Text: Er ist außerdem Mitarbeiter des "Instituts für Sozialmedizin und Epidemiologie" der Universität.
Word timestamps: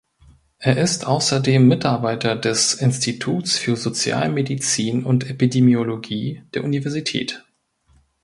Er 0.57 0.77
ist 0.77 1.05
außerdem 1.05 1.67
Mitarbeiter 1.67 2.35
des 2.35 2.73
"Instituts 2.73 3.59
für 3.59 3.75
Sozialmedizin 3.75 5.03
und 5.05 5.29
Epidemiologie" 5.29 6.41
der 6.55 6.63
Universität. 6.63 7.45